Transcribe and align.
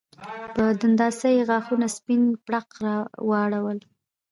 په 0.55 0.63
دنداسه 0.81 1.27
یې 1.35 1.41
غاښونه 1.49 1.87
سپین 1.97 2.21
پړق 2.45 2.69
واړول 3.29 3.79